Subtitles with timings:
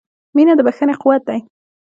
[0.35, 1.39] •مینه د بښنې قوت دی.